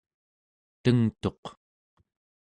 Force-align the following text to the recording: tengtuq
tengtuq 0.83 1.43